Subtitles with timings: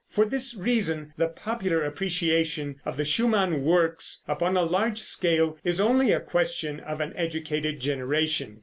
[0.09, 5.79] For this reason the popular appreciation of the Schumann works upon a large scale is
[5.79, 8.59] only a question of an educated generation.